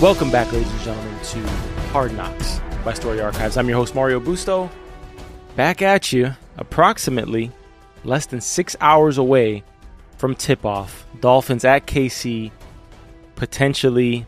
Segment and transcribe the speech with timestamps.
[0.00, 1.48] Welcome back, ladies and gentlemen, to
[1.90, 3.56] Hard Knocks by Story Archives.
[3.56, 4.70] I'm your host, Mario Busto.
[5.56, 7.50] Back at you, approximately
[8.04, 9.64] less than six hours away
[10.18, 11.04] from tip off.
[11.18, 12.52] Dolphins at KC,
[13.34, 14.24] potentially,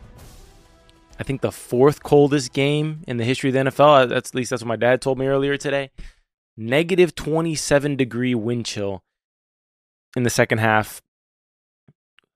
[1.21, 4.09] I think, the fourth coldest game in the history of the NFL.
[4.09, 5.93] That's, at least that's what my dad told me earlier today.
[6.57, 9.05] Negative 27 degree wind chill
[10.17, 11.03] in the second half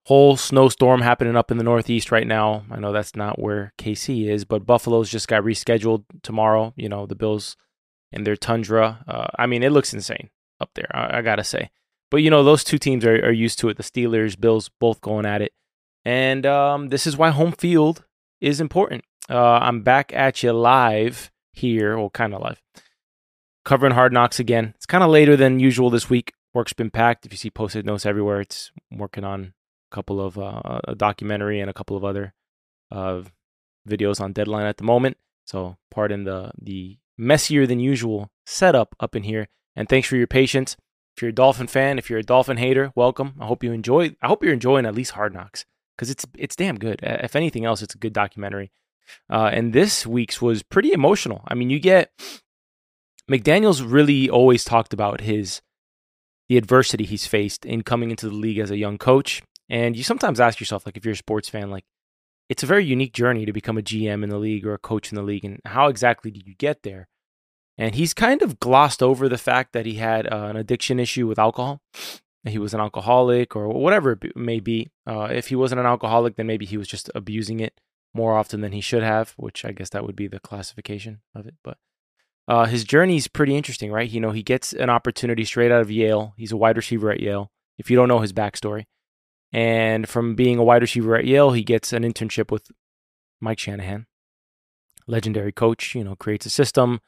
[0.08, 2.64] whole snowstorm happening up in the Northeast right now.
[2.70, 6.72] I know that's not where KC is, but Buffalo's just got rescheduled tomorrow.
[6.76, 7.58] You know, the Bills
[8.10, 9.04] and their tundra.
[9.06, 10.30] Uh, I mean, it looks insane
[10.62, 11.68] up there, I, I, gotta say.
[12.10, 13.76] But, you know, those two teams are, are used to it.
[13.76, 15.52] The Steelers, Bills, both going at it.
[16.06, 18.06] And um, this is why home field
[18.40, 19.04] is important.
[19.28, 22.62] Uh, I'm back at you live here, well, kind of live,
[23.66, 24.72] covering Hard Knocks again.
[24.76, 26.32] It's kind of later than usual this week.
[26.58, 27.24] Work's been packed.
[27.24, 29.54] If you see posted notes everywhere, it's working on
[29.92, 32.34] a couple of uh, a documentary and a couple of other
[32.90, 33.22] uh,
[33.88, 35.18] videos on deadline at the moment.
[35.46, 39.46] So pardon the the messier than usual setup up in here.
[39.76, 40.76] And thanks for your patience.
[41.16, 43.34] If you're a Dolphin fan, if you're a Dolphin hater, welcome.
[43.40, 44.16] I hope you enjoy.
[44.20, 46.98] I hope you're enjoying at least Hard Knocks because it's it's damn good.
[47.04, 48.72] If anything else, it's a good documentary.
[49.30, 51.44] Uh, and this week's was pretty emotional.
[51.46, 52.10] I mean, you get
[53.30, 55.60] McDaniel's really always talked about his
[56.48, 60.02] the adversity he's faced in coming into the league as a young coach and you
[60.02, 61.84] sometimes ask yourself, like, if you're a sports fan, like,
[62.48, 65.12] it's a very unique journey to become a GM in the league or a coach
[65.12, 65.44] in the league.
[65.44, 67.08] And how exactly did you get there?
[67.76, 71.26] And he's kind of glossed over the fact that he had uh, an addiction issue
[71.26, 71.80] with alcohol.
[72.44, 74.90] He was an alcoholic or whatever it may be.
[75.06, 77.78] Uh, if he wasn't an alcoholic, then maybe he was just abusing it
[78.14, 81.46] more often than he should have, which I guess that would be the classification of
[81.46, 81.54] it.
[81.62, 81.76] But
[82.48, 84.08] uh, his journey is pretty interesting, right?
[84.08, 86.32] You know, he gets an opportunity straight out of Yale.
[86.38, 87.52] He's a wide receiver at Yale.
[87.76, 88.84] If you don't know his backstory,
[89.52, 92.70] and from being a wide receiver at Yale, he gets an internship with
[93.38, 94.06] Mike Shanahan,
[95.06, 97.00] legendary coach, you know, creates a system.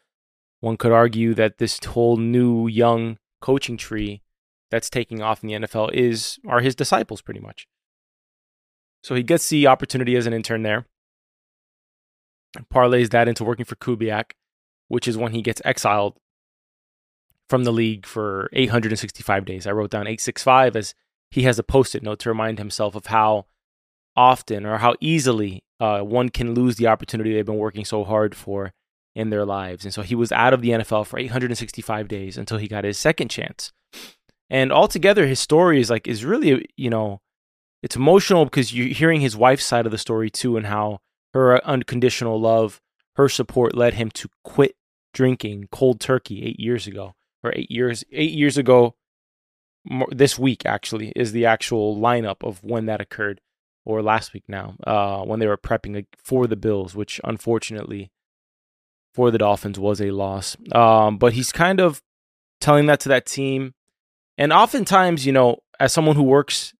[0.60, 4.22] One could argue that this whole new young coaching tree
[4.70, 7.66] that's taking off in the NFL is are his disciples pretty much.
[9.02, 10.84] So he gets the opportunity as an intern there.
[12.72, 14.32] Parlays that into working for Kubiak,
[14.90, 16.16] which is when he gets exiled
[17.48, 19.66] from the league for 865 days.
[19.66, 20.94] I wrote down 865 as
[21.30, 23.46] he has a post-it note to remind himself of how
[24.16, 28.34] often or how easily uh, one can lose the opportunity they've been working so hard
[28.34, 28.72] for
[29.14, 29.84] in their lives.
[29.84, 32.98] And so he was out of the NFL for 865 days until he got his
[32.98, 33.72] second chance.
[34.48, 37.20] And altogether, his story is like is really you know
[37.82, 40.98] it's emotional because you're hearing his wife's side of the story too, and how
[41.32, 42.80] her unconditional love,
[43.16, 44.74] her support led him to quit
[45.12, 48.94] drinking cold turkey eight years ago, or eight years eight years ago
[50.10, 53.40] this week actually is the actual lineup of when that occurred,
[53.84, 58.10] or last week now, uh, when they were prepping for the Bills, which unfortunately
[59.14, 60.56] for the Dolphins was a loss.
[60.72, 62.02] Um, but he's kind of
[62.60, 63.74] telling that to that team,
[64.36, 66.74] and oftentimes, you know, as someone who works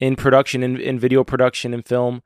[0.00, 2.22] in production, in, in video production and film,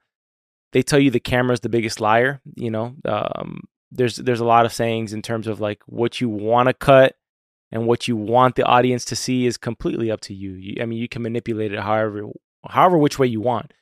[0.72, 2.40] they tell you the camera's the biggest liar.
[2.54, 6.28] You know, um, there's there's a lot of sayings in terms of like what you
[6.28, 7.16] want to cut
[7.70, 10.52] and what you want the audience to see is completely up to you.
[10.52, 10.80] you.
[10.80, 12.28] I mean, you can manipulate it however,
[12.68, 13.72] however which way you want.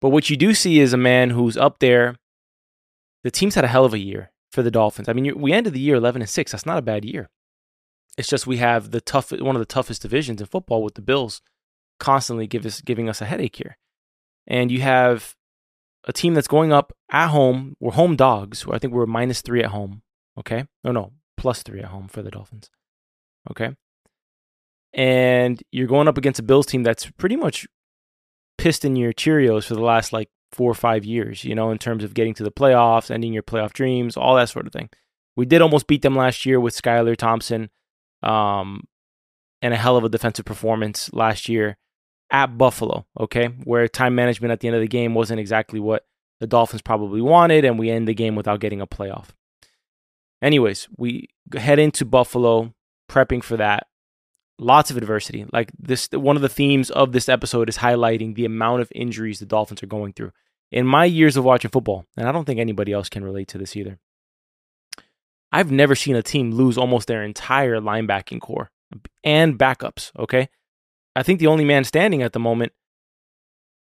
[0.00, 2.16] But what you do see is a man who's up there.
[3.22, 5.08] The team's had a hell of a year for the Dolphins.
[5.08, 6.52] I mean, we ended the year 11 and 6.
[6.52, 7.28] That's not a bad year.
[8.16, 11.02] It's just we have the tough one of the toughest divisions in football with the
[11.02, 11.42] Bills
[11.98, 13.76] constantly give us, giving us a headache here.
[14.46, 15.36] And you have
[16.04, 17.76] a team that's going up at home.
[17.80, 18.64] We're home dogs.
[18.70, 20.02] I think we're minus three at home.
[20.38, 20.66] Okay.
[20.84, 22.70] No, no, plus three at home for the Dolphins.
[23.50, 23.74] Okay.
[24.92, 27.66] And you're going up against a Bills team that's pretty much
[28.58, 31.78] pissed in your Cheerios for the last like four or five years, you know, in
[31.78, 34.88] terms of getting to the playoffs, ending your playoff dreams, all that sort of thing.
[35.36, 37.70] We did almost beat them last year with Skylar Thompson
[38.22, 38.84] um,
[39.62, 41.76] and a hell of a defensive performance last year
[42.30, 46.06] at Buffalo, okay, where time management at the end of the game wasn't exactly what
[46.38, 49.28] the Dolphins probably wanted, and we end the game without getting a playoff.
[50.42, 52.74] Anyways, we head into Buffalo
[53.10, 53.86] prepping for that.
[54.58, 55.46] Lots of adversity.
[55.52, 59.38] Like this, one of the themes of this episode is highlighting the amount of injuries
[59.38, 60.32] the Dolphins are going through.
[60.70, 63.58] In my years of watching football, and I don't think anybody else can relate to
[63.58, 63.98] this either,
[65.50, 68.70] I've never seen a team lose almost their entire linebacking corps
[69.24, 70.12] and backups.
[70.18, 70.48] Okay.
[71.16, 72.72] I think the only man standing at the moment,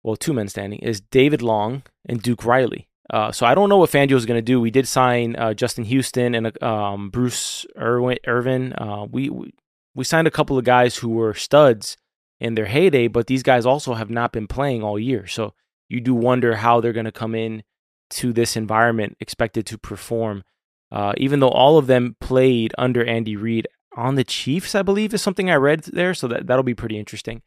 [0.02, 2.88] well, two men standing, is David Long and Duke Riley.
[3.10, 4.60] Uh, so I don't know what Fangio is going to do.
[4.60, 8.18] We did sign uh, Justin Houston and um, Bruce Irvin.
[8.26, 8.74] Irvin.
[8.74, 9.52] Uh, we, we
[9.94, 11.96] we signed a couple of guys who were studs
[12.38, 15.26] in their heyday, but these guys also have not been playing all year.
[15.26, 15.54] So
[15.88, 17.64] you do wonder how they're going to come in
[18.10, 20.44] to this environment expected to perform.
[20.92, 23.66] Uh, even though all of them played under Andy Reid
[23.98, 26.14] on the Chiefs, I believe is something I read there.
[26.14, 27.42] So that, that'll be pretty interesting.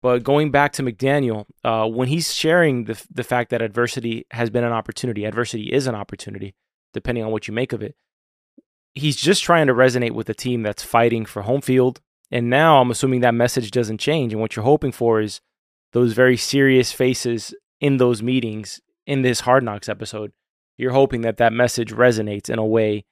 [0.00, 4.50] But going back to McDaniel, uh, when he's sharing the, the fact that adversity has
[4.50, 6.54] been an opportunity, adversity is an opportunity,
[6.92, 7.94] depending on what you make of it.
[8.94, 12.00] He's just trying to resonate with a team that's fighting for home field.
[12.30, 14.32] And now I'm assuming that message doesn't change.
[14.32, 15.40] And what you're hoping for is
[15.92, 20.32] those very serious faces in those meetings in this Hard Knocks episode.
[20.76, 23.04] You're hoping that that message resonates in a way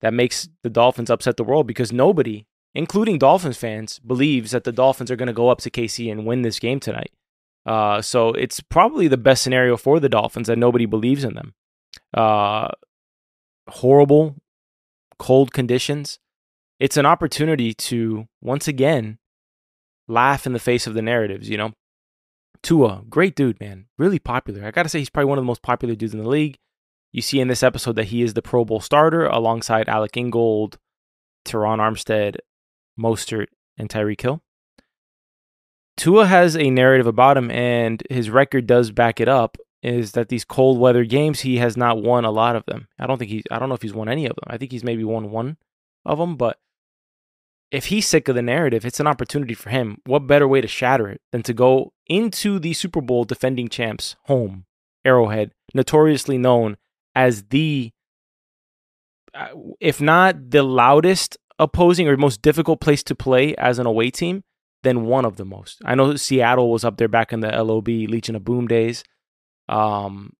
[0.00, 4.72] that makes the Dolphins upset the world because nobody, including Dolphins fans, believes that the
[4.72, 7.12] Dolphins are going to go up to KC and win this game tonight.
[7.66, 11.54] Uh, so it's probably the best scenario for the Dolphins that nobody believes in them.
[12.14, 12.68] Uh,
[13.68, 14.36] horrible,
[15.18, 16.18] cold conditions.
[16.80, 19.18] It's an opportunity to once again
[20.06, 21.48] laugh in the face of the narratives.
[21.48, 21.72] You know,
[22.62, 24.64] Tua, great dude, man, really popular.
[24.64, 26.58] I gotta say, he's probably one of the most popular dudes in the league.
[27.12, 30.78] You see in this episode that he is the Pro Bowl starter alongside Alec Ingold,
[31.44, 32.36] Terron Armstead,
[32.98, 33.46] Mostert,
[33.76, 34.42] and Tyreek Hill.
[35.96, 39.56] Tua has a narrative about him, and his record does back it up.
[39.82, 42.88] Is that these cold weather games he has not won a lot of them?
[42.98, 43.44] I don't think he.
[43.50, 44.44] I don't know if he's won any of them.
[44.46, 45.56] I think he's maybe won one
[46.04, 46.58] of them, but
[47.70, 49.98] if he's sick of the narrative, it's an opportunity for him.
[50.04, 54.16] What better way to shatter it than to go into the Super Bowl defending champs
[54.24, 54.64] home,
[55.04, 56.76] Arrowhead, notoriously known
[57.18, 57.90] as the,
[59.34, 59.48] uh,
[59.80, 64.44] if not the loudest opposing or most difficult place to play as an away team,
[64.84, 65.82] then one of the most.
[65.84, 69.02] I know Seattle was up there back in the LOB Legion of Boom days.
[69.68, 70.34] Um,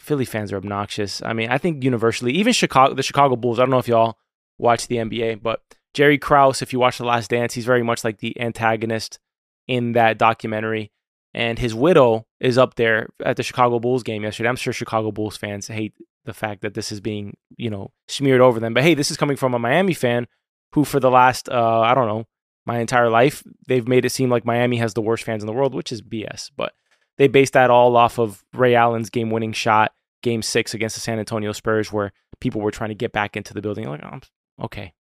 [0.00, 1.22] Philly fans are obnoxious.
[1.22, 3.60] I mean, I think universally, even Chicago, the Chicago Bulls.
[3.60, 4.18] I don't know if y'all
[4.58, 5.60] watch the NBA, but
[5.94, 9.20] Jerry Krause, if you watch The Last Dance, he's very much like the antagonist
[9.68, 10.90] in that documentary.
[11.36, 14.48] And his widow is up there at the Chicago Bulls game yesterday.
[14.48, 15.92] I'm sure Chicago Bulls fans hate
[16.24, 18.72] the fact that this is being, you know, smeared over them.
[18.72, 20.28] But hey, this is coming from a Miami fan
[20.72, 22.24] who, for the last, uh, I don't know,
[22.64, 25.52] my entire life, they've made it seem like Miami has the worst fans in the
[25.52, 26.50] world, which is BS.
[26.56, 26.72] But
[27.18, 29.92] they based that all off of Ray Allen's game winning shot,
[30.22, 33.52] game six against the San Antonio Spurs, where people were trying to get back into
[33.52, 33.86] the building.
[33.86, 34.20] Like, oh,
[34.64, 34.94] okay,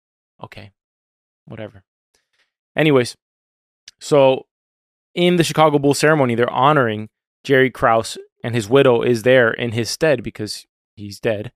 [0.42, 0.72] okay,
[1.44, 1.84] whatever.
[2.76, 3.16] Anyways,
[4.00, 4.46] so
[5.14, 7.08] in the Chicago Bulls ceremony, they're honoring
[7.44, 10.66] Jerry Krause, and his widow is there in his stead because
[10.96, 11.52] he's dead.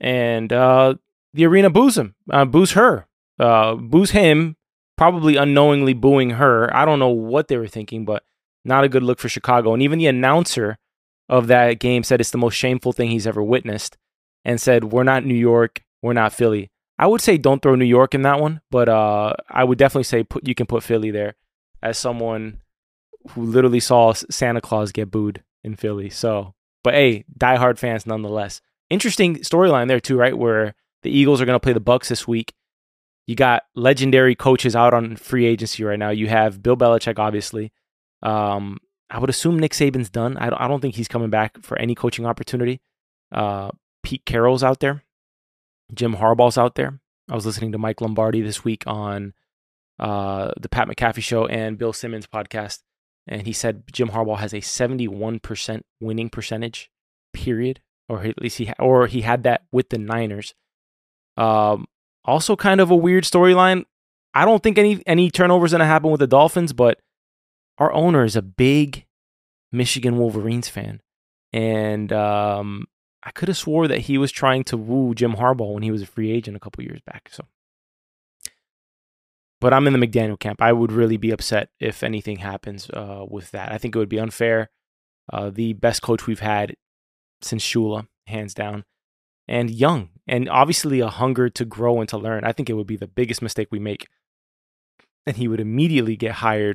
[0.00, 0.94] And uh,
[1.32, 3.06] the arena boos him, uh, boos her,
[3.38, 4.56] uh, boos him,
[4.96, 6.74] probably unknowingly booing her.
[6.74, 8.24] I don't know what they were thinking, but
[8.64, 9.72] not a good look for Chicago.
[9.72, 10.78] And even the announcer
[11.28, 13.96] of that game said it's the most shameful thing he's ever witnessed
[14.44, 16.70] and said, We're not New York, we're not Philly.
[16.98, 20.04] I would say don't throw New York in that one, but uh, I would definitely
[20.04, 21.34] say put you can put Philly there
[21.82, 22.60] as someone
[23.30, 26.10] who literally saw Santa Claus get booed in Philly.
[26.10, 28.60] So, but hey, diehard fans nonetheless.
[28.90, 30.36] Interesting storyline there too, right?
[30.36, 32.52] Where the Eagles are going to play the Bucks this week.
[33.26, 36.10] You got legendary coaches out on free agency right now.
[36.10, 37.72] You have Bill Belichick, obviously.
[38.22, 38.78] Um,
[39.10, 40.36] I would assume Nick Saban's done.
[40.36, 42.80] I don't, I don't think he's coming back for any coaching opportunity.
[43.30, 43.70] Uh,
[44.02, 45.04] Pete Carroll's out there.
[45.94, 47.00] Jim Harbaugh's out there.
[47.30, 49.34] I was listening to Mike Lombardi this week on
[49.98, 52.80] uh, the Pat McAfee show and Bill Simmons podcast,
[53.26, 56.90] and he said Jim Harbaugh has a 71% winning percentage,
[57.32, 60.54] period, or at least he ha- or he had that with the Niners.
[61.36, 61.86] Um,
[62.24, 63.84] also, kind of a weird storyline.
[64.34, 67.00] I don't think any any turnovers gonna happen with the Dolphins, but
[67.78, 69.06] our owner is a big
[69.70, 71.00] Michigan Wolverines fan,
[71.52, 72.86] and um,
[73.22, 76.02] I could have swore that he was trying to woo Jim Harbaugh when he was
[76.02, 77.28] a free agent a couple years back.
[77.30, 77.44] So,
[79.62, 80.60] but I'm in the McDaniel camp.
[80.60, 83.70] I would really be upset if anything happens uh, with that.
[83.70, 84.70] I think it would be unfair.
[85.32, 86.74] Uh, the best coach we've had
[87.40, 88.84] since Shula, hands down,
[89.46, 92.42] and young, and obviously a hunger to grow and to learn.
[92.42, 94.08] I think it would be the biggest mistake we make,
[95.26, 96.74] and he would immediately get hired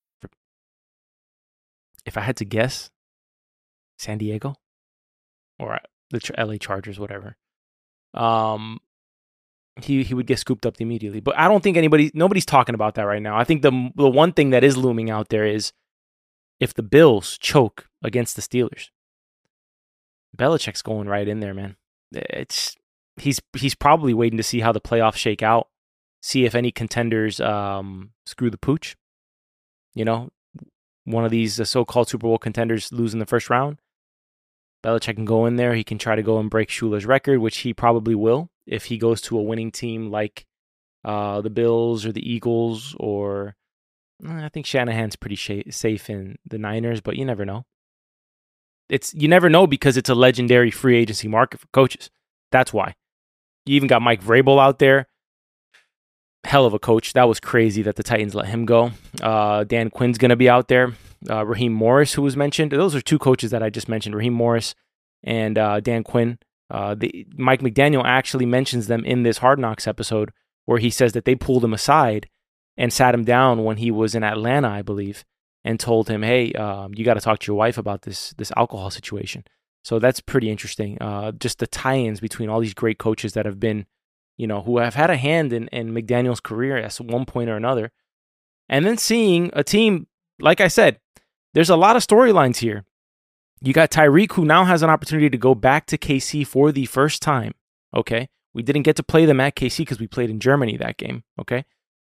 [2.05, 2.89] if I had to guess,
[3.97, 4.55] San Diego
[5.59, 5.79] or uh,
[6.09, 7.37] the LA Chargers, whatever.
[8.13, 8.79] Um,
[9.81, 11.21] he he would get scooped up immediately.
[11.21, 13.37] But I don't think anybody nobody's talking about that right now.
[13.37, 15.71] I think the the one thing that is looming out there is
[16.59, 18.89] if the Bills choke against the Steelers,
[20.37, 21.77] Belichick's going right in there, man.
[22.11, 22.75] It's
[23.15, 25.67] he's he's probably waiting to see how the playoffs shake out,
[26.21, 28.95] see if any contenders um, screw the pooch.
[29.93, 30.29] You know,
[31.05, 33.79] one of these uh, so-called Super Bowl contenders lose in the first round.
[34.83, 35.75] Belichick can go in there.
[35.75, 38.97] He can try to go and break Shula's record, which he probably will if he
[38.97, 40.45] goes to a winning team like
[41.03, 43.55] uh, the Bills or the Eagles, or
[44.25, 47.65] eh, I think Shanahan's pretty sh- safe in the Niners, but you never know.
[48.89, 52.09] It's you never know because it's a legendary free agency market for coaches.
[52.51, 52.95] That's why.
[53.65, 55.07] You even got Mike Vrabel out there.
[56.43, 57.13] Hell of a coach.
[57.13, 58.91] That was crazy that the Titans let him go.
[59.21, 60.93] Uh, Dan Quinn's going to be out there.
[61.29, 62.71] Uh, Raheem Morris, who was mentioned.
[62.71, 64.73] Those are two coaches that I just mentioned Raheem Morris
[65.23, 66.39] and uh, Dan Quinn.
[66.69, 70.31] Uh, the, Mike McDaniel actually mentions them in this Hard Knocks episode
[70.65, 72.29] where he says that they pulled him aside
[72.77, 75.25] and sat him down when he was in Atlanta, I believe,
[75.63, 78.51] and told him, "Hey, um, you got to talk to your wife about this this
[78.55, 79.43] alcohol situation."
[79.83, 80.97] So that's pretty interesting.
[81.01, 83.85] Uh, just the tie-ins between all these great coaches that have been,
[84.41, 87.55] you know, who have had a hand in, in McDaniel's career at one point or
[87.55, 87.91] another,
[88.67, 90.07] and then seeing a team,
[90.39, 90.99] like I said,
[91.53, 92.83] there's a lot of storylines here.
[93.61, 96.87] You got Tyreek, who now has an opportunity to go back to KC for the
[96.87, 97.53] first time.
[97.95, 98.29] Okay.
[98.55, 101.23] We didn't get to play them at KC because we played in Germany that game.
[101.39, 101.63] Okay.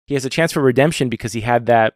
[0.06, 1.94] He has a chance for redemption because he had that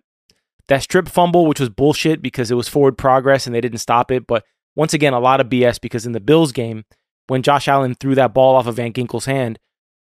[0.70, 4.12] that strip fumble, which was bullshit because it was forward progress and they didn't stop
[4.12, 4.26] it.
[4.28, 4.46] But
[4.78, 6.86] once again, a lot of BS because in the Bills game,
[7.28, 9.60] when Josh Allen threw that ball off of Van Ginkel's hand,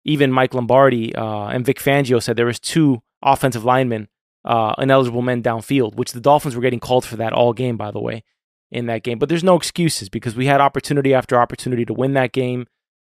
[0.07, 4.09] even Mike Lombardi uh, and Vic Fangio said there was two offensive linemen,
[4.45, 7.91] uh, ineligible men downfield, which the Dolphins were getting called for that all game, by
[7.91, 8.23] the way
[8.71, 9.19] in that game.
[9.19, 12.67] But there's no excuses because we had opportunity after opportunity to win that game.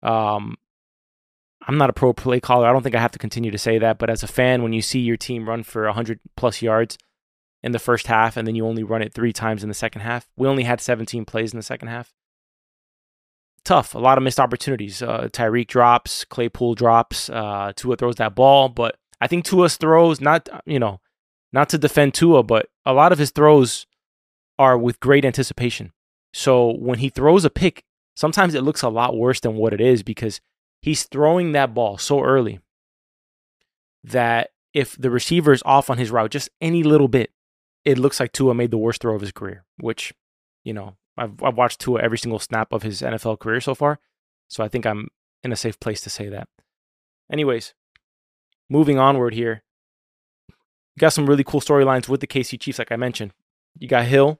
[0.03, 0.57] Um,
[1.67, 2.69] I'm not a pro play caller.
[2.69, 3.99] I don't think I have to continue to say that.
[3.99, 6.97] But as a fan, when you see your team run for 100 plus yards
[7.63, 10.03] in the first half and then you only run it three times in the second
[10.03, 12.13] half, we only had 17 plays in the second half.
[13.67, 13.97] Tough.
[13.97, 15.03] A lot of missed opportunities.
[15.03, 18.69] Uh, Tyreek drops, Claypool drops, uh, Tua throws that ball.
[18.69, 21.01] But I think Tua's throws, not, you know,
[21.53, 23.89] not to defend Tua, but a lot of his throws
[24.57, 25.93] are with great anticipation.
[26.33, 27.83] So when he throws a pick,
[28.15, 30.41] sometimes it looks a lot worse than what it is because
[30.81, 32.61] he's throwing that ball so early
[34.05, 37.33] that if the receiver is off on his route just any little bit,
[37.85, 40.15] it looks like Tua made the worst throw of his career, which,
[40.63, 43.99] you know, I've, I've watched Tua every single snap of his NFL career so far.
[44.49, 45.09] So I think I'm
[45.43, 46.49] in a safe place to say that.
[47.31, 47.75] Anyways,
[48.69, 49.63] moving onward here,
[50.49, 53.33] you got some really cool storylines with the KC Chiefs, like I mentioned.
[53.79, 54.39] You got Hill,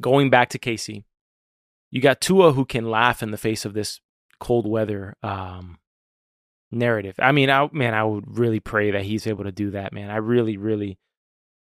[0.00, 1.04] going back to KC,
[1.90, 4.00] you got Tua who can laugh in the face of this
[4.40, 5.78] cold weather um,
[6.70, 7.14] narrative.
[7.18, 10.10] I mean, I, man, I would really pray that he's able to do that, man.
[10.10, 10.98] I really, really,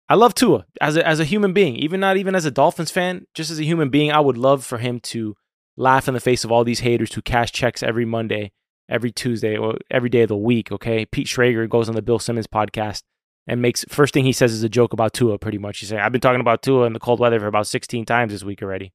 [0.08, 2.90] I love Tua as a, as a human being, even not even as a Dolphins
[2.90, 4.12] fan, just as a human being.
[4.12, 5.34] I would love for him to
[5.76, 8.52] laugh in the face of all these haters who cash checks every Monday,
[8.88, 10.70] every Tuesday, or every day of the week.
[10.70, 13.02] Okay, Pete Schrager goes on the Bill Simmons podcast
[13.48, 15.38] and makes first thing he says is a joke about Tua.
[15.38, 17.66] Pretty much, he's saying, "I've been talking about Tua in the cold weather for about
[17.66, 18.92] 16 times this week already."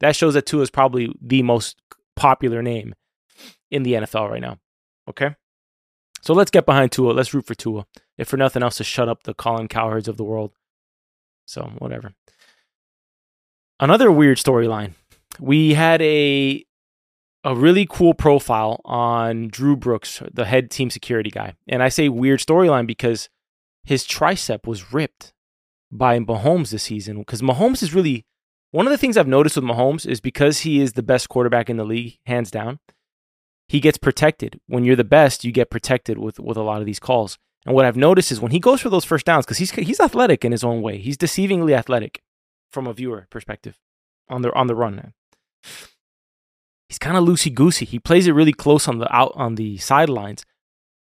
[0.00, 1.80] That shows that Tua is probably the most
[2.16, 2.94] popular name
[3.70, 4.58] in the NFL right now.
[5.08, 5.36] Okay,
[6.22, 7.12] so let's get behind Tua.
[7.12, 7.86] Let's root for Tua,
[8.16, 10.52] if for nothing else, to shut up the Colin Cowherds of the world.
[11.46, 12.14] So whatever.
[13.80, 14.94] Another weird storyline.
[15.40, 16.64] We had a
[17.44, 21.54] a really cool profile on Drew Brooks, the head team security guy.
[21.66, 23.28] And I say weird storyline because
[23.82, 25.32] his tricep was ripped
[25.90, 28.24] by Mahomes this season because Mahomes is really
[28.70, 31.68] one of the things I've noticed with Mahomes is because he is the best quarterback
[31.68, 32.78] in the league, hands down.
[33.72, 34.60] He gets protected.
[34.66, 37.38] When you're the best, you get protected with with a lot of these calls.
[37.64, 39.98] And what I've noticed is when he goes for those first downs, because he's he's
[39.98, 42.20] athletic in his own way, he's deceivingly athletic
[42.70, 43.80] from a viewer perspective
[44.28, 45.14] on the on the run.
[46.86, 47.86] He's kind of loosey goosey.
[47.86, 50.44] He plays it really close on the out on the sidelines,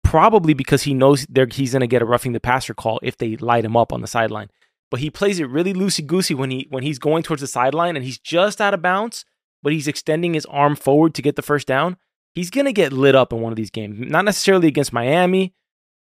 [0.02, 3.36] probably because he knows he's going to get a roughing the passer call if they
[3.36, 4.48] light him up on the sideline.
[4.90, 7.94] But he plays it really loosey goosey when he when he's going towards the sideline
[7.94, 9.26] and he's just out of bounds,
[9.62, 11.98] but he's extending his arm forward to get the first down.
[12.34, 13.98] He's going to get lit up in one of these games.
[13.98, 15.54] Not necessarily against Miami.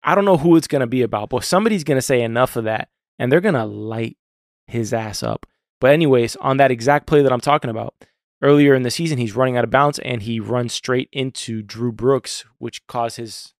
[0.03, 2.55] I don't know who it's going to be about, but somebody's going to say enough
[2.55, 4.17] of that and they're going to light
[4.67, 5.45] his ass up.
[5.79, 7.95] But anyways, on that exact play that I'm talking about,
[8.41, 11.91] earlier in the season, he's running out of bounds and he runs straight into Drew
[11.91, 13.53] Brooks, which caused his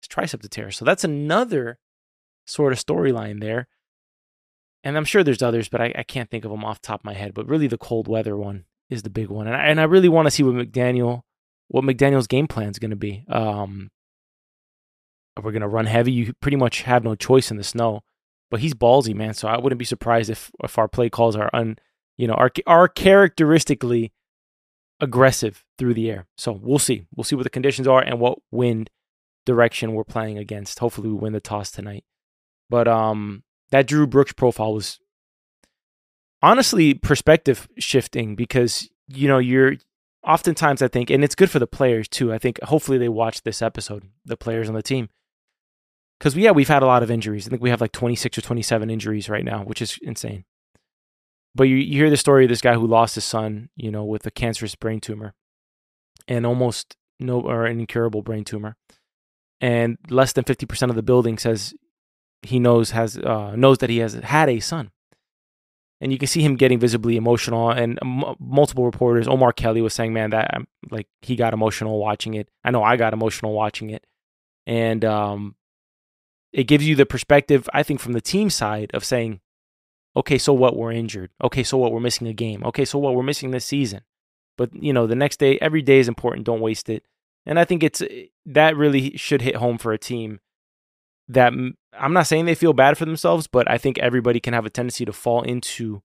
[0.00, 0.70] his tricep to tear.
[0.70, 1.78] So that's another
[2.46, 3.68] sort of storyline there.
[4.84, 7.00] And I'm sure there's others, but I, I, can't think of them off the top
[7.00, 7.34] of my head.
[7.34, 9.46] But really, the cold weather one is the big one.
[9.46, 11.22] And I, and I really want to see what McDaniel
[11.68, 13.24] what McDaniel's game plan is going to be.
[13.28, 13.90] Um,
[15.42, 16.12] we're going to run heavy.
[16.12, 18.02] You pretty much have no choice in the snow,
[18.50, 19.34] but he's ballsy, man.
[19.34, 21.76] So I wouldn't be surprised if if our play calls are un,
[22.16, 24.12] you know, are are characteristically
[25.00, 26.26] aggressive through the air.
[26.38, 27.06] So we'll see.
[27.14, 28.90] We'll see what the conditions are and what wind
[29.44, 30.78] direction we're playing against.
[30.78, 32.04] Hopefully, we win the toss tonight.
[32.70, 34.98] But um, that Drew Brooks profile was
[36.42, 39.76] honestly perspective shifting because you know you're
[40.26, 42.32] oftentimes I think, and it's good for the players too.
[42.32, 45.08] I think hopefully they watch this episode, the players on the team,
[46.18, 47.46] because we, yeah, we've had a lot of injuries.
[47.46, 50.44] I think we have like 26 or 27 injuries right now, which is insane.
[51.54, 54.04] But you, you hear the story of this guy who lost his son, you know,
[54.04, 55.34] with a cancerous brain tumor,
[56.28, 58.76] and almost no or an incurable brain tumor,
[59.60, 61.74] and less than 50% of the building says
[62.42, 64.90] he knows has uh, knows that he has had a son
[66.00, 67.70] and you can see him getting visibly emotional.
[67.70, 72.34] And m- multiple reporters, Omar Kelly was saying, "Man, that like he got emotional watching
[72.34, 72.48] it.
[72.64, 74.04] I know I got emotional watching it."
[74.66, 75.56] And um,
[76.52, 79.40] it gives you the perspective, I think, from the team side of saying,
[80.16, 80.76] "Okay, so what?
[80.76, 81.30] We're injured.
[81.42, 81.92] Okay, so what?
[81.92, 82.64] We're missing a game.
[82.64, 83.14] Okay, so what?
[83.14, 84.02] We're missing this season."
[84.56, 86.46] But you know, the next day, every day is important.
[86.46, 87.04] Don't waste it.
[87.44, 88.02] And I think it's
[88.44, 90.40] that really should hit home for a team
[91.28, 94.66] that I'm not saying they feel bad for themselves, but I think everybody can have
[94.66, 96.02] a tendency to fall into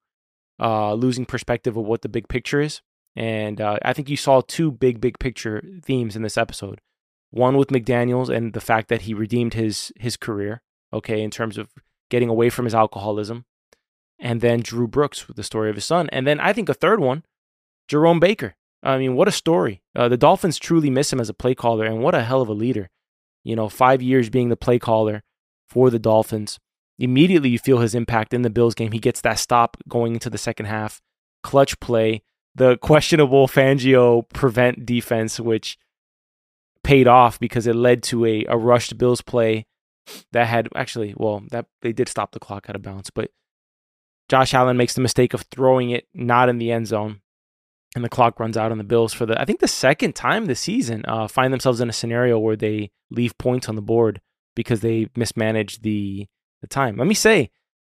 [0.60, 2.82] uh, losing perspective of what the big picture is.
[3.16, 6.80] And uh, I think you saw two big, big picture themes in this episode.
[7.30, 10.62] One with McDaniel's and the fact that he redeemed his his career,
[10.94, 11.70] okay, in terms of
[12.10, 13.46] getting away from his alcoholism,
[14.20, 16.74] and then Drew Brooks with the story of his son, and then I think a
[16.74, 17.24] third one,
[17.88, 18.56] Jerome Baker.
[18.84, 19.82] I mean, what a story!
[19.96, 22.50] Uh, the Dolphins truly miss him as a play caller, and what a hell of
[22.50, 22.90] a leader
[23.44, 25.24] you know, five years being the play caller
[25.70, 26.60] for the Dolphins.
[27.00, 28.92] Immediately, you feel his impact in the Bills game.
[28.92, 31.02] He gets that stop going into the second half,
[31.44, 32.22] clutch play,
[32.54, 35.78] the questionable Fangio prevent defense, which
[36.84, 39.66] paid off because it led to a, a rushed Bills play
[40.32, 43.32] that had actually, well, that they did stop the clock out of bounds, but
[44.30, 47.21] Josh Allen makes the mistake of throwing it not in the end zone
[47.96, 50.46] and the clock runs out on the Bills for the I think the second time
[50.46, 54.22] this season uh, find themselves in a scenario where they leave points on the board
[54.56, 56.28] because they mismanaged the
[56.62, 56.98] the time.
[56.98, 57.50] Let me say,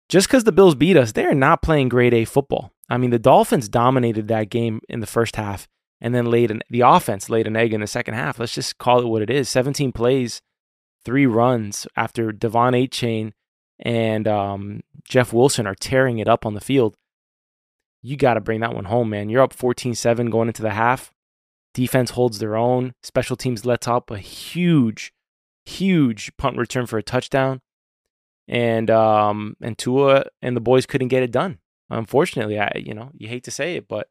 [0.08, 2.72] just because the Bills beat us, they're not playing grade A football.
[2.88, 5.68] I mean, the Dolphins dominated that game in the first half
[6.00, 8.38] and then laid an, the offense laid an egg in the second half.
[8.38, 9.48] Let's just call it what it is.
[9.48, 10.42] 17 plays,
[11.04, 13.32] three runs after De'Von Achane
[13.78, 16.96] and um, Jeff Wilson are tearing it up on the field
[18.02, 19.28] you got to bring that one home, man.
[19.28, 21.12] You're up 14 7 going into the half.
[21.72, 22.92] Defense holds their own.
[23.02, 25.12] Special teams lets up a huge,
[25.64, 27.60] huge punt return for a touchdown.
[28.48, 31.58] And um and Tua and the boys couldn't get it done.
[31.88, 34.08] Unfortunately, I you know, you hate to say it, but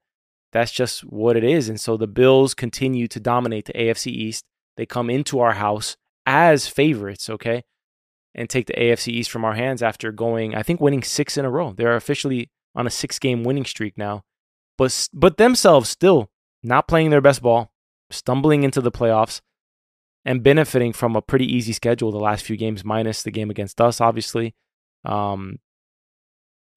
[0.51, 1.69] that's just what it is.
[1.69, 4.45] And so the Bills continue to dominate the AFC East.
[4.77, 7.63] They come into our house as favorites, okay?
[8.33, 11.45] And take the AFC East from our hands after going, I think, winning six in
[11.45, 11.73] a row.
[11.73, 14.23] They're officially on a six game winning streak now,
[14.77, 16.29] but but themselves still
[16.63, 17.71] not playing their best ball,
[18.09, 19.41] stumbling into the playoffs,
[20.25, 23.81] and benefiting from a pretty easy schedule the last few games, minus the game against
[23.81, 24.55] us, obviously.
[25.03, 25.59] Um,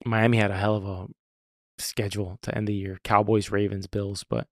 [0.04, 1.06] Miami had a hell of a
[1.78, 4.46] schedule to end the year: Cowboys, Ravens, Bills, but.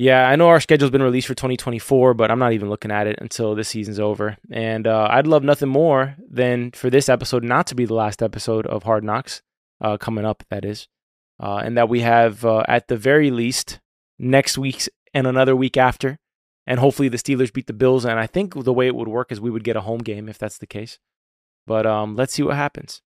[0.00, 3.08] Yeah, I know our schedule's been released for 2024, but I'm not even looking at
[3.08, 4.36] it until this season's over.
[4.48, 8.22] And uh, I'd love nothing more than for this episode not to be the last
[8.22, 9.42] episode of Hard Knocks
[9.80, 10.88] uh, coming up, that is.
[11.40, 13.80] Uh, and that we have, uh, at the very least,
[14.18, 16.18] next week's and another week after.
[16.66, 18.04] And hopefully the Steelers beat the Bills.
[18.04, 20.28] And I think the way it would work is we would get a home game
[20.28, 20.98] if that's the case.
[21.66, 23.02] But um, let's see what happens.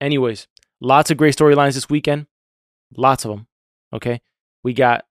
[0.00, 0.46] Anyways,
[0.80, 2.26] lots of great storylines this weekend.
[2.96, 3.46] Lots of them.
[3.92, 4.20] Okay.
[4.62, 5.04] We got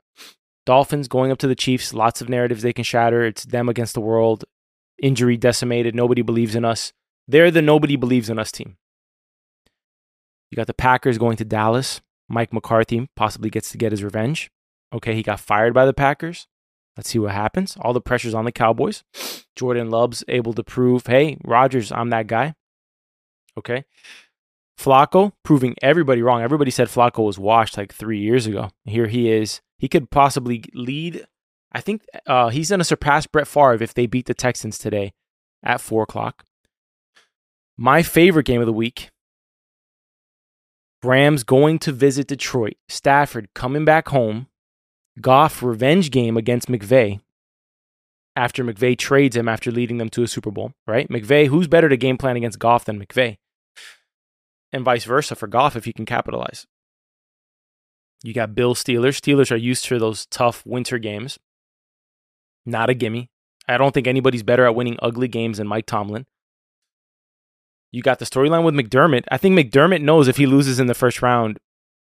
[0.66, 1.94] Dolphins going up to the Chiefs.
[1.94, 3.26] Lots of narratives they can shatter.
[3.26, 4.46] It's them against the world.
[5.02, 5.96] Injury decimated.
[5.96, 6.94] Nobody believes in us.
[7.28, 8.78] They're the nobody believes in us team.
[10.54, 12.00] You got the Packers going to Dallas.
[12.30, 14.52] Mike McCarthy possibly gets to get his revenge.
[14.94, 16.46] Okay, he got fired by the Packers.
[16.96, 17.76] Let's see what happens.
[17.82, 19.04] All the pressure's on the Cowboys.
[19.56, 22.54] Jordan Love's able to prove, hey, Rodgers, I'm that guy.
[23.58, 23.86] Okay.
[24.80, 26.44] Flacco proving everybody wrong.
[26.44, 28.70] Everybody said Flacco was washed like three years ago.
[28.86, 29.60] Here he is.
[29.80, 31.26] He could possibly lead.
[31.72, 35.14] I think uh, he's going to surpass Brett Favre if they beat the Texans today
[35.64, 36.46] at four o'clock.
[37.76, 39.10] My favorite game of the week
[41.04, 42.76] Rams going to visit Detroit.
[42.88, 44.48] Stafford coming back home.
[45.22, 47.20] Goff revenge game against McVay
[48.36, 51.08] after McVay trades him after leading them to a Super Bowl, right?
[51.10, 53.38] McVay, who's better to game plan against Goff than McVay?
[54.72, 56.66] And vice versa for Goff if he can capitalize.
[58.24, 59.20] You got Bill Steelers.
[59.20, 61.38] Steelers are used to those tough winter games.
[62.66, 63.30] Not a gimme.
[63.68, 66.26] I don't think anybody's better at winning ugly games than Mike Tomlin.
[67.94, 69.24] You got the storyline with McDermott.
[69.30, 71.60] I think McDermott knows if he loses in the first round,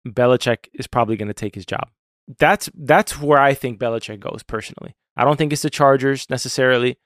[0.08, 1.90] Belichick is probably going to take his job.
[2.38, 4.96] That's that's where I think Belichick goes personally.
[5.18, 6.98] I don't think it's the Chargers necessarily,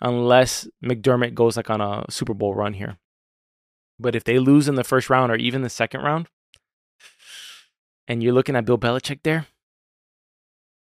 [0.00, 2.96] unless McDermott goes like on a Super Bowl run here.
[4.00, 6.28] But if they lose in the first round or even the second round,
[8.08, 9.46] and you're looking at Bill Belichick there,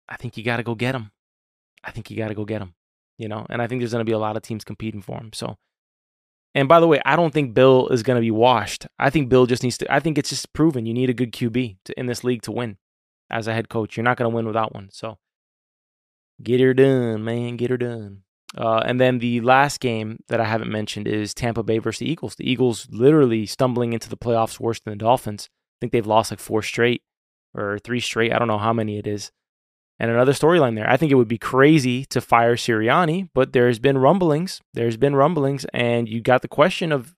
[0.08, 1.10] I think you got to go get him.
[1.82, 2.74] I think you got to go get him.
[3.18, 5.18] You know, and I think there's going to be a lot of teams competing for
[5.18, 5.32] him.
[5.32, 5.56] So,
[6.54, 8.86] and by the way, I don't think Bill is going to be washed.
[8.98, 9.92] I think Bill just needs to.
[9.92, 12.52] I think it's just proven you need a good QB to, in this league to
[12.52, 12.76] win
[13.30, 13.96] as a head coach.
[13.96, 14.88] You're not going to win without one.
[14.92, 15.18] So,
[16.42, 17.56] get her done, man.
[17.56, 18.22] Get her done.
[18.56, 22.10] Uh, and then the last game that I haven't mentioned is Tampa Bay versus the
[22.10, 22.36] Eagles.
[22.36, 25.48] The Eagles literally stumbling into the playoffs worse than the Dolphins.
[25.50, 27.02] I think they've lost like four straight
[27.52, 28.32] or three straight.
[28.32, 29.32] I don't know how many it is.
[29.98, 30.90] And another storyline there.
[30.90, 34.60] I think it would be crazy to fire Sirianni, but there's been rumblings.
[34.72, 37.14] There's been rumblings, and you got the question of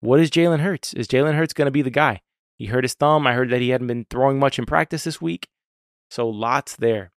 [0.00, 0.92] what is Jalen Hurts?
[0.94, 2.22] Is Jalen Hurts going to be the guy?
[2.56, 3.26] He hurt his thumb.
[3.26, 5.48] I heard that he hadn't been throwing much in practice this week.
[6.10, 7.12] So lots there.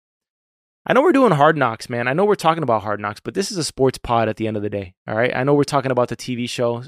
[0.87, 2.09] I know we're doing hard knocks, man.
[2.09, 4.47] I know we're talking about hard knocks, but this is a sports pod at the
[4.47, 4.95] end of the day.
[5.07, 5.35] All right.
[5.35, 6.83] I know we're talking about the TV show,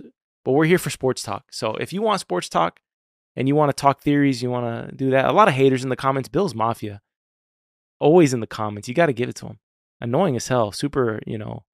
[0.44, 1.44] but we're here for sports talk.
[1.50, 2.80] So if you want sports talk
[3.36, 5.26] and you want to talk theories, you want to do that.
[5.26, 6.28] A lot of haters in the comments.
[6.28, 7.00] Bill's Mafia
[8.02, 8.88] always in the comments.
[8.88, 9.58] You got to give it to them.
[10.00, 10.72] Annoying as hell.
[10.72, 11.64] Super, you know,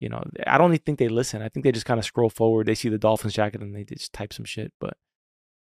[0.00, 0.24] you know.
[0.46, 1.42] I don't even think they listen.
[1.42, 2.66] I think they just kind of scroll forward.
[2.66, 4.72] They see the Dolphins jacket and they just type some shit.
[4.80, 4.96] But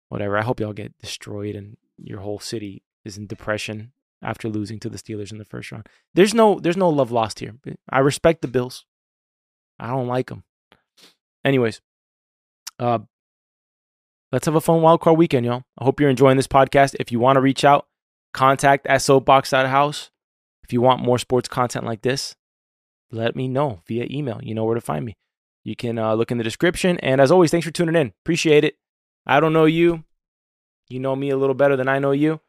[0.09, 0.37] whatever.
[0.37, 4.89] I hope y'all get destroyed and your whole city is in depression after losing to
[4.89, 5.87] the Steelers in the first round.
[6.15, 7.55] There's no there's no love lost here.
[7.91, 8.85] I respect the Bills.
[9.79, 10.43] I don't like them.
[11.45, 11.81] Anyways,
[12.81, 12.99] uh,
[14.33, 15.63] let's have a fun wild card weekend, y'all.
[15.79, 16.97] I hope you're enjoying this podcast.
[16.99, 17.87] If you want to reach out,
[18.33, 20.11] contact at soapbox.house.
[20.63, 22.37] If you want more sports content like this,
[23.11, 24.41] let me know via email.
[24.43, 25.17] You know where to find me.
[25.65, 26.99] You can uh, look in the description.
[26.99, 28.13] And as always, thanks for tuning in.
[28.25, 28.77] Appreciate it.
[29.27, 30.05] I don't know you.
[30.89, 32.41] You know me a little better than I know you.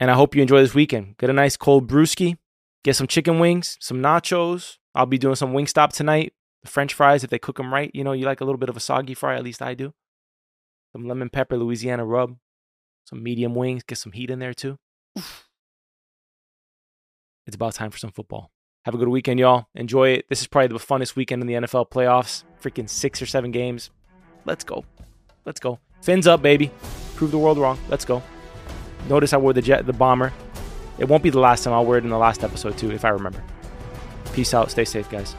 [0.00, 1.16] And I hope you enjoy this weekend.
[1.18, 2.36] Get a nice cold brewski.
[2.84, 4.78] Get some chicken wings, some nachos.
[4.94, 6.32] I'll be doing some Wingstop tonight.
[6.62, 8.68] The French fries, if they cook them right, you know, you like a little bit
[8.68, 9.36] of a soggy fry.
[9.36, 9.94] At least I do.
[10.92, 12.36] Some lemon pepper Louisiana rub
[13.04, 14.78] some medium wings, get some heat in there too.
[17.46, 18.50] It's about time for some football.
[18.84, 19.66] Have a good weekend, y'all.
[19.74, 20.26] Enjoy it.
[20.28, 22.44] This is probably the funnest weekend in the NFL playoffs.
[22.62, 23.90] Freaking six or seven games.
[24.44, 24.84] Let's go.
[25.44, 25.78] Let's go.
[26.00, 26.70] Fins up, baby.
[27.16, 27.78] Prove the world wrong.
[27.88, 28.22] Let's go.
[29.08, 30.32] Notice I wore the jet, the bomber.
[30.98, 31.72] It won't be the last time.
[31.72, 33.42] I'll wear it in the last episode too, if I remember.
[34.32, 34.70] Peace out.
[34.70, 35.34] Stay safe, guys.